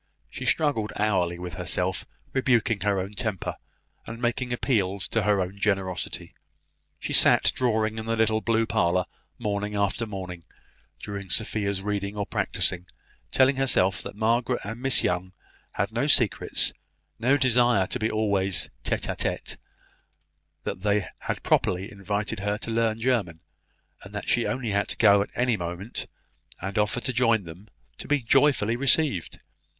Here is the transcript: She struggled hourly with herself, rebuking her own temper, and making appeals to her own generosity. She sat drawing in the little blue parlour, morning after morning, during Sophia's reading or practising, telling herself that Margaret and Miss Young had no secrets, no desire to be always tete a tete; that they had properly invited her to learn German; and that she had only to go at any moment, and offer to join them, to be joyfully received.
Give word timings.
She 0.31 0.45
struggled 0.45 0.91
hourly 0.95 1.37
with 1.37 1.53
herself, 1.53 2.05
rebuking 2.33 2.79
her 2.79 2.99
own 2.99 3.13
temper, 3.13 3.57
and 4.07 4.19
making 4.19 4.51
appeals 4.51 5.07
to 5.09 5.21
her 5.21 5.39
own 5.39 5.59
generosity. 5.59 6.33
She 6.99 7.13
sat 7.13 7.51
drawing 7.53 7.99
in 7.99 8.07
the 8.07 8.15
little 8.15 8.41
blue 8.41 8.65
parlour, 8.65 9.05
morning 9.37 9.75
after 9.75 10.07
morning, 10.07 10.43
during 10.99 11.29
Sophia's 11.29 11.83
reading 11.83 12.17
or 12.17 12.25
practising, 12.25 12.87
telling 13.31 13.57
herself 13.57 14.01
that 14.01 14.15
Margaret 14.15 14.61
and 14.63 14.81
Miss 14.81 15.03
Young 15.03 15.33
had 15.73 15.91
no 15.91 16.07
secrets, 16.07 16.73
no 17.19 17.37
desire 17.37 17.85
to 17.85 17.99
be 17.99 18.09
always 18.09 18.71
tete 18.83 19.07
a 19.07 19.15
tete; 19.15 19.55
that 20.63 20.81
they 20.81 21.09
had 21.19 21.43
properly 21.43 21.91
invited 21.91 22.39
her 22.39 22.57
to 22.57 22.71
learn 22.71 22.97
German; 22.97 23.39
and 24.01 24.15
that 24.15 24.27
she 24.27 24.41
had 24.45 24.51
only 24.53 24.71
to 24.71 24.97
go 24.97 25.21
at 25.21 25.29
any 25.35 25.55
moment, 25.55 26.07
and 26.59 26.79
offer 26.79 27.01
to 27.01 27.13
join 27.13 27.43
them, 27.43 27.67
to 27.99 28.07
be 28.07 28.23
joyfully 28.23 28.75
received. 28.75 29.39